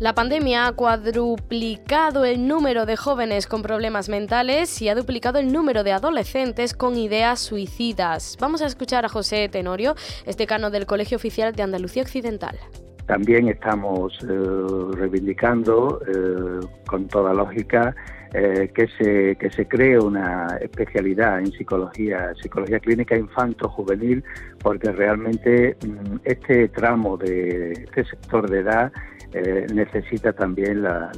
La 0.00 0.14
pandemia 0.14 0.66
ha 0.66 0.72
cuadruplicado 0.72 2.24
el 2.24 2.48
número 2.48 2.86
de 2.86 2.96
jóvenes 2.96 3.46
con 3.46 3.60
problemas 3.60 4.08
mentales 4.08 4.80
y 4.80 4.88
ha 4.88 4.94
duplicado 4.94 5.38
el 5.38 5.52
número 5.52 5.84
de 5.84 5.92
adolescentes 5.92 6.72
con 6.72 6.96
ideas 6.96 7.38
suicidas. 7.38 8.38
Vamos 8.40 8.62
a 8.62 8.66
escuchar 8.66 9.04
a 9.04 9.10
José 9.10 9.50
Tenorio, 9.50 9.94
decano 10.38 10.70
del 10.70 10.86
Colegio 10.86 11.18
Oficial 11.18 11.52
de 11.54 11.64
Andalucía 11.64 12.02
Occidental. 12.02 12.56
También 13.04 13.48
estamos 13.48 14.16
eh, 14.22 14.96
reivindicando 14.96 16.00
eh, 16.08 16.66
con 16.86 17.06
toda 17.06 17.34
lógica 17.34 17.94
eh, 18.32 18.70
que, 18.74 18.86
se, 18.96 19.36
que 19.36 19.50
se 19.50 19.68
cree 19.68 19.98
una 19.98 20.56
especialidad 20.62 21.40
en 21.40 21.52
psicología, 21.52 22.32
psicología 22.40 22.78
clínica 22.78 23.18
infanto-juvenil, 23.18 24.24
porque 24.62 24.92
realmente 24.92 25.76
mm, 25.84 26.20
este 26.24 26.68
tramo 26.68 27.18
de 27.18 27.72
este 27.72 28.04
sector 28.04 28.48
de 28.48 28.60
edad 28.60 28.92
eh, 29.32 29.66
necesita 29.72 30.32
también 30.32 30.82
la, 30.82 31.10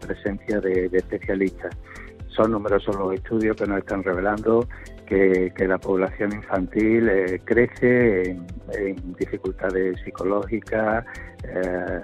presencia 0.00 0.60
de, 0.60 0.86
especialistas. 0.92 1.76
Son 2.28 2.50
numerosos 2.52 2.96
los 2.96 3.14
estudios 3.14 3.56
que 3.56 3.66
nos 3.66 3.78
están 3.78 4.02
revelando 4.02 4.66
que, 5.06 5.52
la 5.58 5.78
población 5.78 6.32
infantil 6.32 7.08
eh, 7.08 7.40
crece 7.44 8.30
en, 8.30 9.14
dificultades 9.18 10.00
psicológicas, 10.04 11.04
eh, 11.44 12.00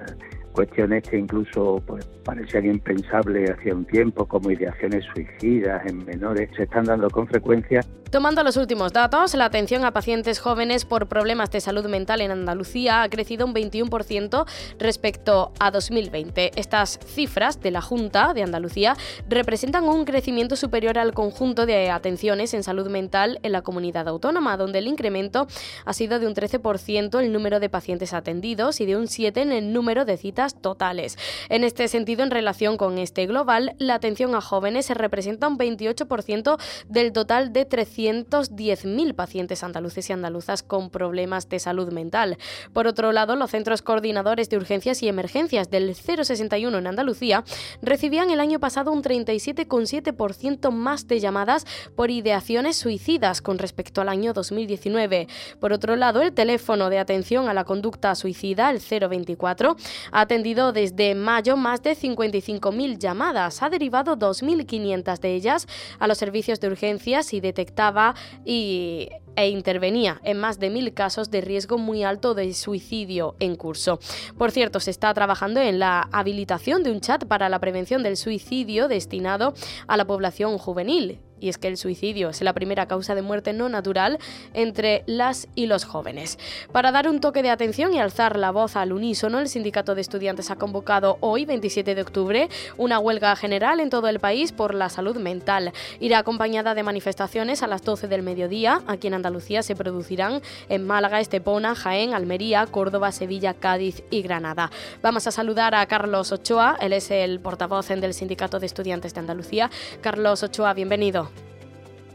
cuestiones 0.56 1.02
que 1.04 1.18
incluso 1.18 1.82
pues, 1.86 2.06
parecían 2.24 2.64
impensables 2.64 3.50
hacía 3.50 3.74
un 3.74 3.84
tiempo, 3.84 4.24
como 4.24 4.50
ideaciones 4.50 5.04
suicidas 5.14 5.86
en 5.86 6.04
menores, 6.04 6.48
se 6.56 6.62
están 6.62 6.84
dando 6.84 7.10
con 7.10 7.28
frecuencia. 7.28 7.82
Tomando 8.10 8.42
los 8.44 8.56
últimos 8.56 8.92
datos, 8.92 9.34
la 9.34 9.44
atención 9.46 9.84
a 9.84 9.92
pacientes 9.92 10.38
jóvenes 10.38 10.84
por 10.84 11.08
problemas 11.08 11.50
de 11.50 11.60
salud 11.60 11.86
mental 11.86 12.20
en 12.20 12.30
Andalucía 12.30 13.02
ha 13.02 13.08
crecido 13.10 13.44
un 13.44 13.52
21% 13.52 14.46
respecto 14.78 15.52
a 15.58 15.70
2020. 15.70 16.52
Estas 16.58 17.00
cifras 17.04 17.60
de 17.60 17.72
la 17.72 17.82
Junta 17.82 18.32
de 18.32 18.42
Andalucía 18.42 18.96
representan 19.28 19.84
un 19.84 20.04
crecimiento 20.04 20.56
superior 20.56 20.98
al 20.98 21.14
conjunto 21.14 21.66
de 21.66 21.90
atenciones 21.90 22.54
en 22.54 22.62
salud 22.62 22.88
mental 22.88 23.40
en 23.42 23.52
la 23.52 23.62
comunidad 23.62 24.08
autónoma, 24.08 24.56
donde 24.56 24.78
el 24.78 24.86
incremento 24.86 25.48
ha 25.84 25.92
sido 25.92 26.18
de 26.18 26.26
un 26.26 26.34
13% 26.34 27.20
el 27.20 27.32
número 27.32 27.60
de 27.60 27.68
pacientes 27.68 28.14
atendidos 28.14 28.80
y 28.80 28.86
de 28.86 28.96
un 28.96 29.06
7% 29.06 29.36
en 29.42 29.52
el 29.52 29.72
número 29.72 30.04
de 30.04 30.16
citas 30.16 30.45
totales. 30.54 31.18
En 31.48 31.64
este 31.64 31.88
sentido, 31.88 32.22
en 32.22 32.30
relación 32.30 32.76
con 32.76 32.98
este 32.98 33.26
global, 33.26 33.74
la 33.78 33.94
atención 33.94 34.34
a 34.34 34.40
jóvenes 34.40 34.86
se 34.86 34.94
representa 34.94 35.48
un 35.48 35.58
28% 35.58 36.58
del 36.88 37.12
total 37.12 37.52
de 37.52 37.68
310.000 37.68 39.14
pacientes 39.14 39.62
andaluces 39.62 40.08
y 40.08 40.12
andaluzas 40.12 40.62
con 40.62 40.90
problemas 40.90 41.48
de 41.48 41.58
salud 41.58 41.92
mental. 41.92 42.38
Por 42.72 42.86
otro 42.86 43.12
lado, 43.12 43.36
los 43.36 43.50
centros 43.50 43.82
coordinadores 43.82 44.48
de 44.48 44.56
urgencias 44.56 45.02
y 45.02 45.08
emergencias 45.08 45.70
del 45.70 45.94
061 45.94 46.78
en 46.78 46.86
Andalucía 46.86 47.44
recibían 47.82 48.30
el 48.30 48.40
año 48.40 48.60
pasado 48.60 48.92
un 48.92 49.02
37,7% 49.02 50.70
más 50.70 51.06
de 51.06 51.20
llamadas 51.20 51.66
por 51.94 52.10
ideaciones 52.10 52.76
suicidas 52.76 53.42
con 53.42 53.58
respecto 53.58 54.00
al 54.00 54.08
año 54.08 54.32
2019. 54.32 55.28
Por 55.60 55.72
otro 55.72 55.96
lado, 55.96 56.22
el 56.22 56.32
teléfono 56.32 56.90
de 56.90 56.98
atención 56.98 57.48
a 57.48 57.54
la 57.54 57.64
conducta 57.64 58.14
suicida, 58.14 58.70
el 58.70 58.80
024, 58.80 59.76
ha 60.12 60.26
desde 60.42 61.14
mayo 61.14 61.56
más 61.56 61.82
de 61.82 61.96
55.000 61.96 62.98
llamadas. 62.98 63.62
Ha 63.62 63.70
derivado 63.70 64.16
2.500 64.16 65.18
de 65.18 65.34
ellas 65.34 65.66
a 65.98 66.06
los 66.06 66.18
servicios 66.18 66.60
de 66.60 66.68
urgencias 66.68 67.32
y 67.32 67.40
detectaba 67.40 68.14
y 68.44 69.08
e 69.36 69.50
intervenía 69.50 70.20
en 70.24 70.40
más 70.40 70.58
de 70.58 70.70
mil 70.70 70.94
casos 70.94 71.30
de 71.30 71.42
riesgo 71.42 71.76
muy 71.76 72.04
alto 72.04 72.34
de 72.34 72.54
suicidio 72.54 73.36
en 73.38 73.54
curso. 73.56 73.98
Por 74.38 74.50
cierto, 74.50 74.80
se 74.80 74.90
está 74.90 75.12
trabajando 75.12 75.60
en 75.60 75.78
la 75.78 76.08
habilitación 76.12 76.82
de 76.82 76.90
un 76.90 77.00
chat 77.00 77.24
para 77.26 77.48
la 77.48 77.58
prevención 77.58 78.02
del 78.02 78.16
suicidio 78.16 78.88
destinado 78.88 79.52
a 79.86 79.96
la 79.96 80.06
población 80.06 80.56
juvenil 80.56 81.20
y 81.40 81.48
es 81.48 81.58
que 81.58 81.68
el 81.68 81.76
suicidio 81.76 82.30
es 82.30 82.42
la 82.42 82.52
primera 82.52 82.86
causa 82.86 83.14
de 83.14 83.22
muerte 83.22 83.52
no 83.52 83.68
natural 83.68 84.18
entre 84.54 85.02
las 85.06 85.48
y 85.54 85.66
los 85.66 85.84
jóvenes. 85.84 86.38
Para 86.72 86.92
dar 86.92 87.08
un 87.08 87.20
toque 87.20 87.42
de 87.42 87.50
atención 87.50 87.94
y 87.94 88.00
alzar 88.00 88.36
la 88.38 88.50
voz 88.50 88.76
al 88.76 88.92
unísono, 88.92 89.38
el 89.38 89.48
Sindicato 89.48 89.94
de 89.94 90.00
Estudiantes 90.00 90.50
ha 90.50 90.56
convocado 90.56 91.18
hoy, 91.20 91.44
27 91.44 91.94
de 91.94 92.02
octubre, 92.02 92.48
una 92.76 92.98
huelga 92.98 93.34
general 93.36 93.80
en 93.80 93.90
todo 93.90 94.08
el 94.08 94.20
país 94.20 94.52
por 94.52 94.74
la 94.74 94.88
salud 94.88 95.16
mental. 95.16 95.72
Irá 96.00 96.18
acompañada 96.18 96.74
de 96.74 96.82
manifestaciones 96.82 97.62
a 97.62 97.66
las 97.66 97.82
12 97.82 98.08
del 98.08 98.22
mediodía. 98.22 98.82
Aquí 98.86 99.06
en 99.06 99.14
Andalucía 99.14 99.62
se 99.62 99.76
producirán 99.76 100.42
en 100.68 100.86
Málaga, 100.86 101.20
Estepona, 101.20 101.74
Jaén, 101.74 102.14
Almería, 102.14 102.66
Córdoba, 102.66 103.12
Sevilla, 103.12 103.54
Cádiz 103.54 104.02
y 104.10 104.22
Granada. 104.22 104.70
Vamos 105.02 105.26
a 105.26 105.30
saludar 105.30 105.74
a 105.74 105.86
Carlos 105.86 106.32
Ochoa, 106.32 106.76
él 106.80 106.92
es 106.92 107.10
el 107.10 107.40
portavoz 107.40 107.88
del 107.88 108.14
Sindicato 108.14 108.58
de 108.58 108.66
Estudiantes 108.66 109.14
de 109.14 109.20
Andalucía. 109.20 109.70
Carlos 110.00 110.42
Ochoa, 110.42 110.74
bienvenido. 110.74 111.25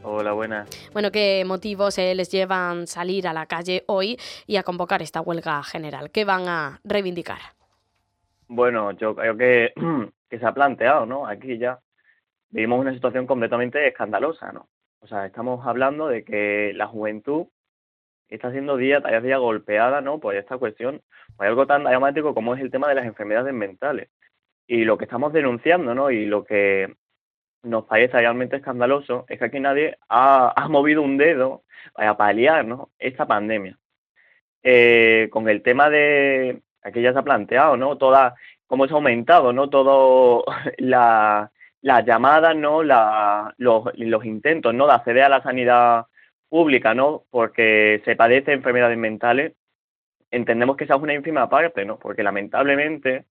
Hola, 0.04 0.32
buenas. 0.34 0.68
Bueno, 0.94 1.12
¿qué 1.12 1.44
motivos 1.46 1.98
eh, 2.00 2.16
les 2.16 2.32
llevan 2.32 2.88
salir 2.88 3.28
a 3.28 3.34
la 3.34 3.46
calle 3.46 3.84
hoy 3.88 4.18
y 4.48 4.56
a 4.56 4.64
convocar 4.64 5.04
esta 5.04 5.22
huelga 5.22 5.62
general? 5.64 6.10
¿Qué 6.10 6.26
van 6.26 6.48
a 6.48 6.80
reivindicar? 6.84 7.38
Bueno, 8.48 8.92
yo 8.94 9.16
creo 9.16 9.38
que, 9.38 9.74
que 10.30 10.40
se 10.40 10.46
ha 10.46 10.54
planteado, 10.54 11.06
¿no? 11.06 11.28
Aquí 11.28 11.60
ya 11.60 11.80
vivimos 12.50 12.80
una 12.80 12.94
situación 12.94 13.28
completamente 13.28 13.88
escandalosa, 13.88 14.52
¿no? 14.52 14.68
O 15.02 15.08
sea, 15.08 15.26
estamos 15.28 15.66
hablando 15.68 16.08
de 16.08 16.24
que 16.24 16.74
la 16.76 16.88
juventud 16.88 17.48
está 18.28 18.52
siendo 18.52 18.78
día 18.78 19.02
tras 19.02 19.22
día 19.22 19.38
golpeada, 19.38 20.02
¿no? 20.02 20.20
Por 20.20 20.36
esta 20.36 20.58
cuestión, 20.58 21.02
por 21.38 21.46
algo 21.46 21.68
tan 21.68 21.84
dramático 21.84 22.34
como 22.34 22.56
es 22.56 22.62
el 22.62 22.72
tema 22.72 22.88
de 22.90 22.96
las 22.96 23.06
enfermedades 23.06 23.54
mentales. 23.54 24.10
Y 24.66 24.84
lo 24.84 24.98
que 24.98 25.06
estamos 25.06 25.32
denunciando, 25.32 25.94
¿no? 25.94 26.10
Y 26.10 26.26
lo 26.26 26.44
que 26.44 26.96
nos 27.64 27.86
parece 27.86 28.18
realmente 28.18 28.58
escandaloso 28.58 29.26
es 29.30 29.40
que 29.40 29.46
aquí 29.46 29.60
nadie 29.60 29.98
ha, 30.10 30.68
movido 30.70 31.02
un 31.02 31.18
dedo 31.18 31.64
para 31.94 32.18
paliar 32.18 32.66
¿no? 32.66 32.90
esta 33.00 33.26
pandemia. 33.26 33.78
Eh, 34.64 35.30
con 35.32 35.50
el 35.50 35.62
tema 35.64 35.90
de, 35.90 36.62
aquí 36.84 37.02
ya 37.02 37.14
se 37.14 37.20
ha 37.20 37.24
planteado, 37.24 37.78
¿no? 37.78 37.98
Toda, 37.98 38.36
cómo 38.68 38.86
se 38.88 38.94
ha 38.94 38.98
aumentado, 38.98 39.54
¿no? 39.54 39.70
Todo 39.70 40.46
la, 40.78 41.52
las 41.82 42.06
llamadas, 42.06 42.56
¿no? 42.56 42.84
La, 42.84 43.54
los, 43.58 43.86
los 43.98 44.26
intentos, 44.26 44.74
¿no? 44.74 44.88
De 44.88 44.94
acceder 44.94 45.24
a 45.24 45.30
la 45.30 45.44
sanidad 45.44 46.06
pública, 46.50 46.94
¿no? 46.94 47.24
Porque 47.32 48.02
se 48.06 48.16
padece 48.16 48.54
enfermedades 48.54 48.98
mentales. 48.98 49.54
Entendemos 50.30 50.78
que 50.78 50.86
esa 50.86 50.96
es 50.96 51.02
una 51.02 51.14
ínfima 51.14 51.50
parte, 51.50 51.86
¿no? 51.86 51.98
Porque 51.98 52.24
lamentablemente 52.24 53.26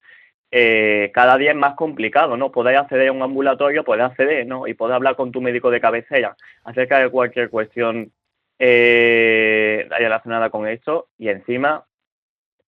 eh, 0.53 1.11
cada 1.15 1.37
día 1.37 1.51
es 1.51 1.57
más 1.57 1.75
complicado, 1.75 2.37
¿no? 2.37 2.51
Poder 2.51 2.77
acceder 2.77 3.09
a 3.09 3.13
un 3.13 3.23
ambulatorio, 3.23 3.85
poder 3.85 4.03
acceder, 4.03 4.47
¿no? 4.47 4.67
Y 4.67 4.75
poder 4.75 4.97
hablar 4.97 5.15
con 5.15 5.31
tu 5.31 5.41
médico 5.41 5.71
de 5.71 5.81
cabecera 5.81 6.37
acerca 6.65 6.99
de 6.99 7.09
cualquier 7.09 7.51
cuestión 7.51 8.13
eh, 8.59 9.87
relacionada 9.91 10.51
con 10.51 10.67
esto. 10.67 11.09
Y 11.19 11.29
encima, 11.29 11.85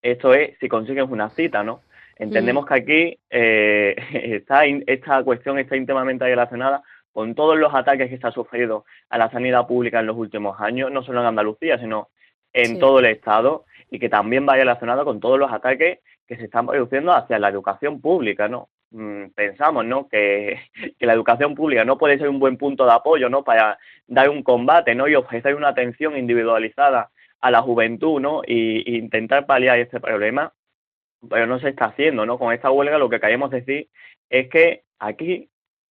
esto 0.00 0.32
es 0.32 0.56
si 0.60 0.68
consigues 0.68 1.08
una 1.08 1.30
cita, 1.30 1.64
¿no? 1.64 1.82
Entendemos 2.16 2.66
que 2.66 2.74
aquí 2.74 3.18
eh, 3.30 3.96
está, 4.12 4.64
esta 4.64 5.24
cuestión 5.24 5.58
está 5.58 5.76
íntimamente 5.76 6.24
relacionada 6.24 6.82
con 7.12 7.34
todos 7.34 7.58
los 7.58 7.74
ataques 7.74 8.08
que 8.08 8.18
se 8.18 8.26
ha 8.26 8.30
sufrido 8.30 8.84
a 9.10 9.18
la 9.18 9.30
sanidad 9.30 9.66
pública 9.66 10.00
en 10.00 10.06
los 10.06 10.16
últimos 10.16 10.60
años, 10.60 10.90
no 10.92 11.02
solo 11.02 11.20
en 11.20 11.26
Andalucía, 11.26 11.78
sino 11.78 12.08
en 12.52 12.78
todo 12.78 13.00
el 13.00 13.06
Estado, 13.06 13.64
y 13.90 13.98
que 13.98 14.08
también 14.08 14.46
va 14.48 14.56
relacionado 14.56 15.04
con 15.04 15.20
todos 15.20 15.38
los 15.38 15.52
ataques 15.52 15.98
que 16.26 16.36
se 16.36 16.44
están 16.44 16.66
produciendo 16.66 17.12
hacia 17.12 17.38
la 17.38 17.48
educación 17.48 18.00
pública, 18.00 18.48
¿no? 18.48 18.68
Mm, 18.92 19.30
pensamos, 19.34 19.84
¿no? 19.84 20.08
Que, 20.10 20.58
la 21.00 21.14
educación 21.14 21.54
pública 21.54 21.84
no 21.84 21.98
puede 21.98 22.18
ser 22.18 22.28
un 22.28 22.38
buen 22.38 22.56
punto 22.56 22.84
de 22.84 22.92
apoyo, 22.92 23.28
¿no? 23.28 23.44
Para 23.44 23.78
dar 24.06 24.28
un 24.30 24.42
combate, 24.42 24.94
¿no? 24.94 25.08
Y 25.08 25.14
ofrecer 25.14 25.54
una 25.54 25.68
atención 25.68 26.16
individualizada 26.16 27.10
a 27.40 27.50
la 27.50 27.62
juventud, 27.62 28.20
¿no? 28.20 28.42
Y, 28.46 28.98
intentar 28.98 29.46
paliar 29.46 29.78
este 29.78 30.00
problema, 30.00 30.52
pero 31.28 31.46
no 31.46 31.58
se 31.60 31.70
está 31.70 31.86
haciendo, 31.86 32.26
¿no? 32.26 32.38
Con 32.38 32.52
esta 32.52 32.70
huelga 32.70 32.98
lo 32.98 33.08
que 33.08 33.20
queremos 33.20 33.50
decir 33.50 33.88
es 34.30 34.48
que 34.48 34.84
aquí 34.98 35.48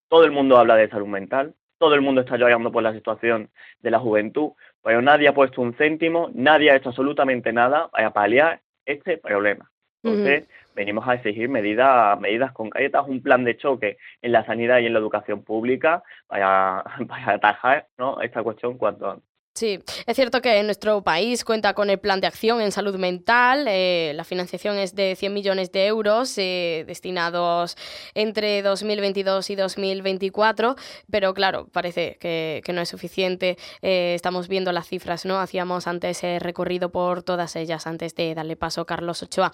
todo 0.09 0.25
el 0.25 0.31
mundo 0.31 0.57
habla 0.57 0.75
de 0.75 0.89
salud 0.89 1.07
mental, 1.07 1.55
todo 1.77 1.95
el 1.95 2.01
mundo 2.01 2.21
está 2.21 2.37
llorando 2.37 2.71
por 2.71 2.83
la 2.83 2.93
situación 2.93 3.49
de 3.79 3.91
la 3.91 3.99
juventud, 3.99 4.51
pero 4.83 5.01
nadie 5.01 5.27
ha 5.27 5.33
puesto 5.33 5.61
un 5.61 5.73
céntimo, 5.73 6.29
nadie 6.33 6.71
ha 6.71 6.75
hecho 6.75 6.89
absolutamente 6.89 7.53
nada 7.53 7.89
para 7.89 8.11
paliar 8.13 8.61
este 8.85 9.17
problema. 9.17 9.70
Entonces, 10.03 10.47
venimos 10.75 11.07
a 11.07 11.15
exigir 11.15 11.49
medidas, 11.49 12.19
medidas 12.19 12.51
concretas, 12.53 13.07
un 13.07 13.21
plan 13.21 13.43
de 13.43 13.57
choque 13.57 13.97
en 14.21 14.31
la 14.31 14.45
sanidad 14.45 14.79
y 14.79 14.87
en 14.87 14.93
la 14.93 14.99
educación 14.99 15.43
pública 15.43 16.03
para, 16.27 16.83
para 17.07 17.33
atajar 17.33 17.87
¿no? 17.97 18.21
esta 18.21 18.43
cuestión 18.43 18.77
cuanto 18.77 19.11
antes. 19.11 19.30
Sí, 19.53 19.79
es 20.05 20.15
cierto 20.15 20.41
que 20.41 20.63
nuestro 20.63 21.03
país 21.03 21.43
cuenta 21.43 21.73
con 21.73 21.89
el 21.89 21.99
plan 21.99 22.21
de 22.21 22.27
acción 22.27 22.61
en 22.61 22.71
salud 22.71 22.95
mental. 22.95 23.65
Eh, 23.67 24.13
la 24.15 24.23
financiación 24.23 24.77
es 24.77 24.95
de 24.95 25.17
100 25.17 25.33
millones 25.33 25.73
de 25.73 25.87
euros 25.87 26.37
eh, 26.37 26.85
destinados 26.87 27.75
entre 28.13 28.61
2022 28.61 29.49
y 29.49 29.55
2024, 29.55 30.77
pero 31.11 31.33
claro, 31.33 31.67
parece 31.69 32.17
que, 32.21 32.63
no 32.73 32.79
es 32.79 32.87
suficiente. 32.87 33.57
Eh, 33.81 34.13
estamos 34.15 34.47
viendo 34.47 34.71
las 34.71 34.87
cifras, 34.87 35.25
¿no? 35.25 35.37
Hacíamos 35.37 35.85
antes 35.85 36.21
recorrido 36.39 36.89
por 36.89 37.21
todas 37.21 37.57
ellas 37.57 37.87
antes 37.87 38.15
de 38.15 38.33
darle 38.33 38.55
paso 38.55 38.79
a 38.79 38.85
Carlos 38.85 39.21
Ochoa. 39.21 39.51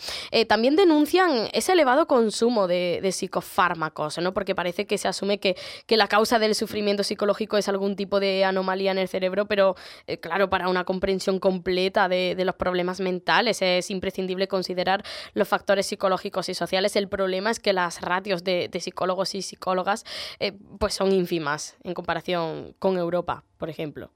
también 0.48 0.76
denuncian 0.76 1.50
ese 1.54 1.72
elevado 1.72 2.06
consumo 2.06 2.68
de, 2.68 3.02
psicofármacos, 3.12 4.20
¿no? 4.20 4.32
Porque 4.32 4.54
parece 4.54 4.86
que 4.86 5.00
se 5.00 5.08
asume 5.08 5.40
que, 5.40 5.56
que 5.88 5.98
la 5.98 6.08
causa 6.08 6.38
del 6.38 6.54
sufrimiento 6.54 7.04
psicológico 7.04 7.58
es 7.58 7.68
algún 7.68 7.96
tipo 7.96 8.20
de 8.20 8.46
anomalía 8.46 8.92
en 8.92 9.00
el 9.00 9.08
cerebro, 9.08 9.48
pero 9.48 9.76
eh, 10.07 10.19
claro, 10.19 10.50
para 10.50 10.69
una 10.69 10.84
comprensión 10.84 11.39
completa 11.39 12.07
de, 12.07 12.36
los 12.45 12.56
problemas 12.56 13.00
mentales 13.00 13.62
es 13.62 13.92
imprescindible 13.92 14.48
considerar 14.48 15.04
los 15.34 15.48
factores 15.48 15.86
psicológicos 15.88 16.50
y 16.50 16.54
sociales. 16.54 16.95
El 16.95 17.10
problema 17.10 17.50
es 17.51 17.60
que 17.60 17.74
las 17.74 18.01
ratios 18.01 18.44
de, 18.44 18.69
psicólogos 18.78 19.36
y 19.36 19.42
psicólogas 19.42 20.06
eh, 20.39 20.54
pues 20.80 20.94
son 20.94 21.12
ínfimas 21.12 21.78
en 21.84 21.94
comparación 21.94 22.74
con 22.80 22.98
Europa, 22.98 23.44
por 23.57 23.69
ejemplo. 23.69 24.12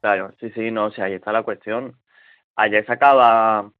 Claro, 0.00 0.32
sí, 0.40 0.50
sí, 0.50 0.70
no, 0.70 0.86
o 0.86 0.90
sea, 0.92 1.06
ahí 1.06 1.14
está 1.14 1.32
la 1.32 1.42
cuestión. 1.42 1.96
Ayer 2.54 2.86
sacaba 2.86 3.72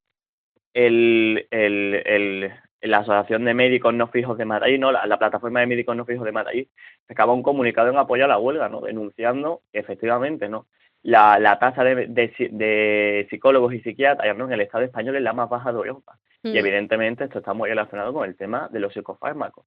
el, 0.75 1.47
el, 1.51 2.53
la 2.81 2.99
Asociación 2.99 3.45
de 3.45 3.55
Médicos 3.55 3.95
No 3.95 4.09
Fijos 4.09 4.39
de 4.39 4.45
Madrid, 4.45 4.79
¿no? 4.79 4.93
La, 4.93 5.19
plataforma 5.19 5.61
de 5.61 5.67
médicos 5.67 5.97
no 5.97 6.05
fijos 6.05 6.25
de 6.25 6.33
Madrid, 6.33 6.69
sacaba 7.07 7.33
un 7.33 7.43
comunicado 7.43 7.91
en 7.91 7.97
apoyo 7.97 8.25
a 8.25 8.29
la 8.29 8.39
huelga, 8.39 8.69
¿no? 8.69 8.81
Denunciando 8.81 9.63
efectivamente, 9.73 10.49
¿no? 10.49 10.67
la, 11.03 11.39
la 11.39 11.59
tasa 11.59 11.85
de, 11.85 12.07
de, 12.07 13.27
psicólogos 13.31 13.73
y 13.75 13.81
psiquiatras 13.81 14.37
en 14.39 14.53
el 14.53 14.61
Estado 14.61 14.85
español 14.85 15.17
es 15.17 15.23
la 15.23 15.33
más 15.33 15.49
baja 15.49 15.73
de 15.73 15.79
Europa. 15.79 16.19
Y 16.43 16.53
mm. 16.53 16.57
evidentemente 16.57 17.25
esto 17.25 17.39
está 17.39 17.55
muy 17.55 17.69
relacionado 17.69 18.13
con 18.13 18.29
el 18.29 18.37
tema 18.37 18.69
de 18.71 18.81
los 18.81 18.93
psicofármacos. 18.93 19.65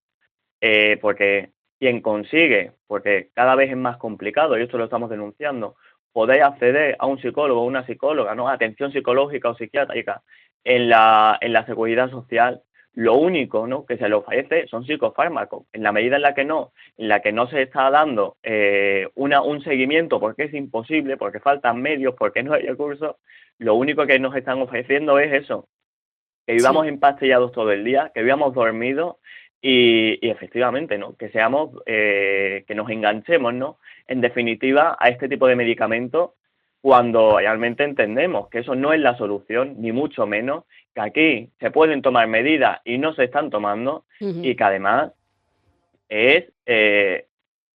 Eh, 0.60 0.98
porque 1.02 1.52
quien 1.80 2.02
consigue, 2.02 2.74
porque 2.86 3.30
cada 3.34 3.56
vez 3.56 3.72
es 3.72 3.78
más 3.78 3.98
complicado, 3.98 4.58
y 4.58 4.64
esto 4.64 4.78
lo 4.78 4.84
estamos 4.86 5.10
denunciando, 5.10 5.76
poder 6.14 6.44
acceder 6.44 6.96
a 7.00 7.08
un 7.08 7.20
psicólogo 7.20 7.62
o 7.62 7.66
una 7.66 7.86
psicóloga, 7.86 8.36
¿no? 8.36 8.48
atención 8.48 8.92
psicológica 8.92 9.50
o 9.50 9.56
psiquiátrica 9.56 10.22
en 10.64 10.90
la, 10.90 11.38
en 11.42 11.54
la 11.54 11.66
seguridad 11.66 12.12
social, 12.12 12.62
lo 12.94 13.16
único 13.16 13.68
¿no? 13.68 13.86
que 13.86 13.98
se 13.98 14.10
le 14.10 14.16
ofrece 14.16 14.68
son 14.68 14.86
psicofármacos. 14.86 15.66
En 15.72 15.84
la 15.84 15.92
medida 15.92 16.18
en 16.18 16.22
la 16.24 16.34
que 16.34 16.44
no, 16.44 16.74
en 16.98 17.08
la 17.08 17.22
que 17.22 17.32
no 17.32 17.48
se 17.48 17.62
está 17.62 17.90
dando 17.90 18.38
eh, 18.44 19.08
una, 19.16 19.42
un 19.42 19.64
seguimiento 19.64 20.20
porque 20.20 20.44
es 20.44 20.54
imposible, 20.54 21.18
porque 21.18 21.40
faltan 21.40 21.82
medios, 21.82 22.16
porque 22.18 22.44
no 22.44 22.54
hay 22.54 22.64
recursos, 22.64 23.16
lo 23.58 23.76
único 23.76 24.06
que 24.06 24.20
nos 24.20 24.36
están 24.36 24.62
ofreciendo 24.62 25.20
es 25.20 25.32
eso, 25.32 25.70
que 26.46 26.54
vivamos 26.54 26.88
empastillados 26.88 27.52
todo 27.52 27.72
el 27.72 27.84
día, 27.84 28.12
que 28.14 28.24
vivamos 28.24 28.54
dormidos 28.54 29.18
y, 29.62 30.18
y 30.26 30.30
efectivamente, 30.30 30.98
¿no? 30.98 31.16
Que 31.16 31.30
seamos, 31.30 31.70
eh, 31.86 32.66
que 32.68 32.76
nos 32.76 32.90
enganchemos, 32.90 33.54
¿no? 33.54 33.78
En 34.08 34.20
definitiva, 34.20 34.98
a 35.00 35.10
este 35.10 35.30
tipo 35.30 35.48
de 35.48 35.56
medicamentos 35.56 36.32
cuando 36.82 37.38
realmente 37.38 37.84
entendemos 37.84 38.50
que 38.50 38.60
eso 38.60 38.76
no 38.76 38.92
es 38.92 39.00
la 39.00 39.16
solución, 39.16 39.76
ni 39.78 39.92
mucho 39.92 40.26
menos, 40.26 40.66
que 40.96 41.02
aquí 41.02 41.50
se 41.60 41.72
pueden 41.72 42.02
tomar 42.02 42.28
medidas 42.28 42.82
y 42.84 42.98
no 42.98 43.14
se 43.14 43.26
están 43.26 43.50
tomando, 43.52 44.06
y 44.20 44.56
que 44.56 44.64
además 44.64 45.12
es 46.10 46.46
eh, 46.66 47.28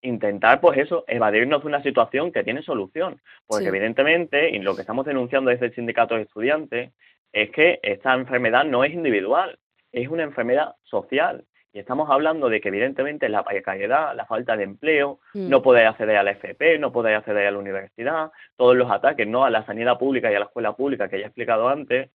intentar, 0.02 0.60
pues 0.60 0.78
eso, 0.78 1.04
evadirnos 1.06 1.62
de 1.62 1.68
una 1.68 1.82
situación 1.82 2.32
que 2.32 2.44
tiene 2.44 2.62
solución. 2.62 3.20
Porque 3.46 3.68
evidentemente, 3.68 4.50
y 4.50 4.58
lo 4.58 4.74
que 4.74 4.82
estamos 4.82 5.06
denunciando 5.06 5.50
desde 5.50 5.66
el 5.66 5.74
sindicato 5.74 6.16
de 6.16 6.22
estudiantes, 6.22 6.92
es 7.32 7.50
que 7.50 7.78
esta 7.82 8.14
enfermedad 8.14 8.64
no 8.64 8.82
es 8.84 8.92
individual, 8.92 9.58
es 9.92 10.08
una 10.08 10.24
enfermedad 10.24 10.74
social. 10.82 11.44
Y 11.76 11.80
estamos 11.80 12.08
hablando 12.08 12.48
de 12.48 12.62
que 12.62 12.68
evidentemente 12.68 13.28
la 13.28 13.44
precariedad, 13.44 14.16
la 14.16 14.24
falta 14.24 14.56
de 14.56 14.64
empleo, 14.64 15.20
mm. 15.34 15.50
no 15.50 15.60
poder 15.60 15.86
acceder 15.86 16.16
a 16.16 16.22
la 16.22 16.30
FP, 16.30 16.78
no 16.78 16.90
poder 16.90 17.16
acceder 17.16 17.46
a 17.46 17.50
la 17.50 17.58
universidad, 17.58 18.30
todos 18.56 18.74
los 18.74 18.90
ataques 18.90 19.28
¿no? 19.28 19.44
a 19.44 19.50
la 19.50 19.66
sanidad 19.66 19.98
pública 19.98 20.32
y 20.32 20.34
a 20.36 20.38
la 20.38 20.46
escuela 20.46 20.72
pública 20.72 21.10
que 21.10 21.18
ya 21.18 21.24
he 21.24 21.26
explicado 21.26 21.68
antes, 21.68 22.08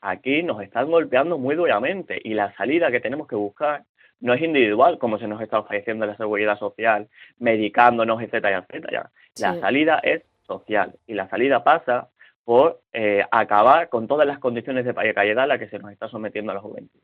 aquí 0.00 0.44
nos 0.44 0.62
están 0.62 0.88
golpeando 0.88 1.36
muy 1.36 1.56
duramente 1.56 2.20
y 2.22 2.34
la 2.34 2.54
salida 2.54 2.92
que 2.92 3.00
tenemos 3.00 3.26
que 3.26 3.34
buscar 3.34 3.82
no 4.20 4.34
es 4.34 4.40
individual 4.40 4.98
como 4.98 5.18
se 5.18 5.26
nos 5.26 5.42
está 5.42 5.58
ofreciendo 5.58 6.06
la 6.06 6.16
seguridad 6.16 6.56
social, 6.56 7.08
medicándonos, 7.40 8.22
etcétera, 8.22 8.64
etcétera. 8.68 9.10
La 9.40 9.58
salida 9.58 9.98
es 9.98 10.22
social 10.46 10.94
y 11.08 11.14
la 11.14 11.28
salida 11.28 11.64
pasa 11.64 12.08
por 12.44 12.82
eh, 12.94 13.22
acabar 13.30 13.90
con 13.90 14.08
todas 14.08 14.26
las 14.26 14.38
condiciones 14.38 14.82
de 14.86 14.94
precariedad 14.94 15.44
a 15.44 15.46
las 15.46 15.58
que 15.58 15.68
se 15.68 15.78
nos 15.78 15.92
está 15.92 16.08
sometiendo 16.08 16.52
a 16.52 16.54
la 16.54 16.62
juventud. 16.62 16.98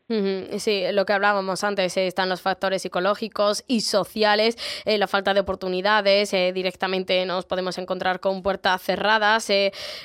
Sí, 0.59 0.83
lo 0.93 1.05
que 1.05 1.13
hablábamos 1.13 1.63
antes, 1.63 1.95
eh, 1.99 2.07
están 2.07 2.31
los 2.31 2.41
factores 2.41 2.81
psicológicos 2.81 3.65
y 3.67 3.83
sociales, 3.83 4.57
eh, 4.87 4.97
la 4.97 5.07
falta 5.07 5.35
de 5.35 5.41
oportunidades, 5.41 6.31
directamente 6.55 7.27
nos 7.27 7.45
podemos 7.45 7.77
encontrar 7.77 8.21
con 8.21 8.43
puertas 8.43 8.81
cerradas, 8.81 9.53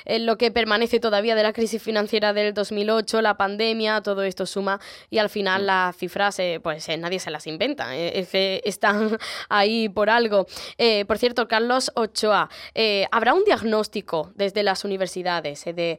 lo 0.06 0.36
que 0.36 0.50
permanece 0.50 1.00
todavía 1.00 1.34
de 1.34 1.42
la 1.42 1.54
crisis 1.54 1.82
financiera 1.82 2.34
del 2.34 2.52
2008, 2.52 3.22
la 3.22 3.38
pandemia, 3.38 4.02
todo 4.02 4.22
esto 4.22 4.44
suma 4.44 4.80
y 5.08 5.16
al 5.16 5.30
final 5.30 5.66
las 5.66 5.96
cifras, 5.96 6.40
pues 6.62 6.88
nadie 6.98 7.18
se 7.20 7.30
las 7.30 7.46
inventa, 7.46 7.96
están 7.96 9.16
ahí 9.48 9.88
por 9.88 10.10
algo. 10.10 10.46
por 11.06 11.16
cierto, 11.16 11.48
Carlos 11.48 11.90
Ochoa, 11.94 12.50
¿habrá 13.10 13.32
un 13.32 13.44
diagnóstico 13.44 14.30
desde 14.34 14.62
las 14.62 14.84
universidades? 14.84 15.69
Eh, 15.76 15.98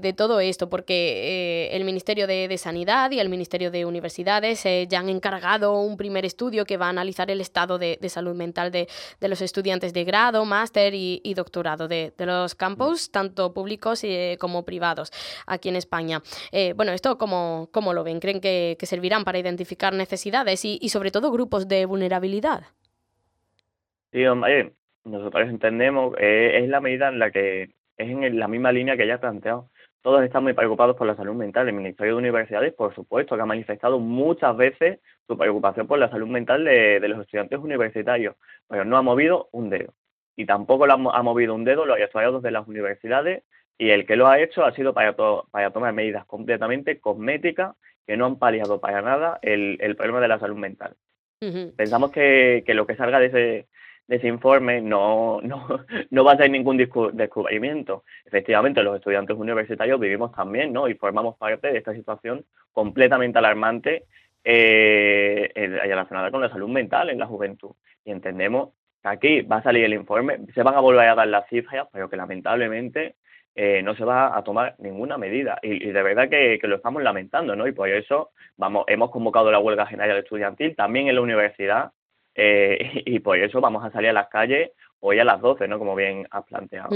de, 0.00 0.12
todo 0.12 0.40
esto, 0.40 0.68
porque 0.68 1.68
eh, 1.70 1.76
el 1.76 1.84
Ministerio 1.84 2.26
de, 2.26 2.56
Sanidad 2.58 3.10
y 3.10 3.18
el 3.18 3.28
Ministerio 3.28 3.70
de 3.70 3.86
Universidades 3.86 4.64
eh, 4.66 4.86
ya 4.88 5.00
han 5.00 5.08
encargado 5.08 5.80
un 5.80 5.96
primer 5.96 6.24
estudio 6.24 6.64
que 6.64 6.76
va 6.76 6.86
a 6.86 6.90
analizar 6.90 7.30
el 7.30 7.40
estado 7.40 7.78
de, 7.78 7.98
salud 8.08 8.34
mental 8.34 8.70
de, 8.70 8.88
los 9.20 9.40
estudiantes 9.40 9.92
de 9.92 10.04
grado, 10.04 10.44
máster 10.44 10.92
y, 10.94 11.34
doctorado 11.34 11.88
de, 11.88 12.12
los 12.18 12.54
campus, 12.54 13.10
tanto 13.10 13.52
públicos 13.52 14.02
como 14.38 14.64
privados, 14.64 15.10
aquí 15.46 15.68
en 15.68 15.76
España. 15.76 16.22
bueno, 16.76 16.92
¿esto 16.92 17.18
cómo, 17.18 17.68
cómo, 17.72 17.92
lo 17.94 18.04
ven? 18.04 18.20
¿Creen 18.20 18.40
que, 18.40 18.76
servirán 18.82 19.24
para 19.24 19.38
identificar 19.38 19.94
necesidades 19.94 20.64
y, 20.64 20.88
sobre 20.88 21.10
todo 21.10 21.32
grupos 21.32 21.68
de 21.68 21.86
vulnerabilidad? 21.86 22.64
Sí, 24.12 24.24
hombre, 24.26 24.72
nosotros 25.04 25.48
entendemos, 25.48 26.14
es 26.18 26.68
la 26.68 26.80
medida 26.80 27.08
en 27.08 27.18
la 27.18 27.30
que 27.30 27.70
es 28.02 28.10
en 28.10 28.38
la 28.38 28.48
misma 28.48 28.72
línea 28.72 28.96
que 28.96 29.06
ya 29.06 29.14
he 29.14 29.18
planteado. 29.18 29.70
Todos 30.02 30.22
están 30.24 30.42
muy 30.42 30.52
preocupados 30.52 30.96
por 30.96 31.06
la 31.06 31.14
salud 31.14 31.34
mental. 31.34 31.68
El 31.68 31.74
Ministerio 31.74 32.14
de 32.14 32.18
Universidades, 32.18 32.74
por 32.74 32.94
supuesto, 32.94 33.36
que 33.36 33.42
ha 33.42 33.46
manifestado 33.46 34.00
muchas 34.00 34.56
veces 34.56 34.98
su 35.26 35.38
preocupación 35.38 35.86
por 35.86 35.98
la 35.98 36.10
salud 36.10 36.28
mental 36.28 36.64
de, 36.64 37.00
los 37.08 37.20
estudiantes 37.20 37.58
universitarios, 37.60 38.34
pero 38.68 38.84
no 38.84 38.96
ha 38.96 39.02
movido 39.02 39.48
un 39.52 39.70
dedo. 39.70 39.94
Y 40.34 40.44
tampoco 40.44 40.86
lo 40.86 40.94
ha, 40.94 41.22
movido 41.22 41.54
un 41.54 41.64
dedo 41.64 41.86
los 41.86 41.98
estudiados 41.98 42.42
de 42.42 42.50
las 42.50 42.66
universidades 42.66 43.44
y 43.78 43.90
el 43.90 44.06
que 44.06 44.16
lo 44.16 44.26
ha 44.26 44.40
hecho 44.40 44.64
ha 44.64 44.72
sido 44.72 44.92
para, 44.92 45.14
para 45.14 45.70
tomar 45.70 45.92
medidas 45.92 46.24
completamente 46.26 46.98
cosméticas 46.98 47.76
que 48.06 48.16
no 48.16 48.26
han 48.26 48.38
paliado 48.38 48.80
para 48.80 49.02
nada 49.02 49.38
el, 49.42 49.78
problema 49.96 50.20
de 50.20 50.28
la 50.28 50.40
salud 50.40 50.56
mental. 50.56 50.96
Pensamos 51.76 52.12
que, 52.12 52.62
que, 52.64 52.74
lo 52.74 52.86
que 52.86 52.94
salga 52.94 53.18
de 53.18 53.26
ese, 53.26 53.66
de 54.06 54.16
ese 54.16 54.28
informe 54.28 54.80
no, 54.80 55.40
no, 55.42 55.66
no 56.10 56.24
va 56.24 56.32
a 56.32 56.36
ser 56.36 56.50
ningún 56.50 56.76
descubrimiento. 56.76 58.04
Efectivamente, 58.24 58.82
los 58.82 58.96
estudiantes 58.96 59.36
universitarios 59.36 60.00
vivimos 60.00 60.32
también, 60.32 60.72
¿no? 60.72 60.88
Y 60.88 60.94
formamos 60.94 61.36
parte 61.36 61.72
de 61.72 61.78
esta 61.78 61.94
situación 61.94 62.44
completamente 62.72 63.38
alarmante 63.38 64.04
eh, 64.44 65.50
relacionada 65.54 66.30
con 66.30 66.40
la 66.40 66.50
salud 66.50 66.68
mental 66.68 67.10
en 67.10 67.18
la 67.18 67.26
juventud. 67.26 67.70
Y 68.04 68.10
entendemos 68.10 68.70
que 69.02 69.08
aquí 69.08 69.40
va 69.42 69.58
a 69.58 69.62
salir 69.62 69.84
el 69.84 69.94
informe, 69.94 70.40
se 70.54 70.62
van 70.62 70.74
a 70.74 70.80
volver 70.80 71.08
a 71.08 71.14
dar 71.14 71.28
las 71.28 71.48
cifras, 71.48 71.88
pero 71.92 72.08
que 72.08 72.16
lamentablemente 72.16 73.16
eh, 73.54 73.82
no 73.82 73.94
se 73.94 74.04
va 74.04 74.36
a 74.36 74.42
tomar 74.42 74.74
ninguna 74.78 75.18
medida. 75.18 75.58
Y, 75.62 75.90
de 75.90 76.02
verdad 76.02 76.28
que, 76.28 76.58
que, 76.60 76.66
lo 76.68 76.76
estamos 76.76 77.02
lamentando, 77.02 77.54
¿no? 77.54 77.66
Y 77.66 77.72
por 77.72 77.88
eso 77.88 78.30
vamos, 78.56 78.84
hemos 78.88 79.10
convocado 79.10 79.50
la 79.52 79.58
huelga 79.58 79.86
general 79.86 80.18
estudiantil 80.18 80.74
también 80.74 81.08
en 81.08 81.14
la 81.16 81.20
universidad 81.20 81.92
eh, 82.34 83.02
y 83.06 83.18
por 83.20 83.38
eso 83.38 83.60
vamos 83.60 83.84
a 83.84 83.90
salir 83.90 84.10
a 84.10 84.14
las 84.14 84.28
calles 84.28 84.70
hoy 85.04 85.18
a 85.18 85.24
las 85.24 85.40
12, 85.40 85.66
¿no? 85.66 85.80
Como 85.80 85.96
bien 85.96 86.28
has 86.30 86.44
planteado. 86.44 86.90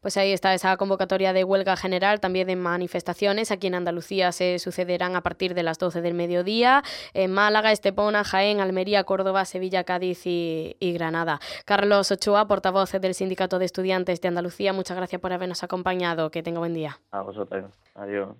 Pues 0.00 0.16
ahí 0.16 0.32
está 0.32 0.54
esa 0.54 0.76
convocatoria 0.76 1.32
de 1.32 1.42
huelga 1.42 1.76
general, 1.76 2.20
también 2.20 2.46
de 2.46 2.54
manifestaciones. 2.54 3.50
Aquí 3.50 3.66
en 3.66 3.74
Andalucía 3.74 4.30
se 4.30 4.60
sucederán 4.60 5.16
a 5.16 5.22
partir 5.22 5.54
de 5.54 5.64
las 5.64 5.78
12 5.78 6.02
del 6.02 6.14
mediodía. 6.14 6.84
En 7.14 7.32
Málaga, 7.32 7.72
Estepona, 7.72 8.22
Jaén, 8.22 8.60
Almería, 8.60 9.02
Córdoba, 9.02 9.44
Sevilla, 9.44 9.82
Cádiz 9.82 10.24
y, 10.24 10.76
y 10.78 10.92
Granada. 10.92 11.40
Carlos 11.64 12.12
Ochoa, 12.12 12.46
portavoz 12.46 12.92
del 12.92 13.14
Sindicato 13.14 13.58
de 13.58 13.64
Estudiantes 13.64 14.20
de 14.20 14.28
Andalucía, 14.28 14.72
muchas 14.72 14.96
gracias 14.96 15.20
por 15.20 15.32
habernos 15.32 15.64
acompañado. 15.64 16.30
Que 16.30 16.44
tenga 16.44 16.60
buen 16.60 16.74
día. 16.74 17.00
A 17.10 17.22
vosotros. 17.22 17.64
Adiós. 17.96 18.36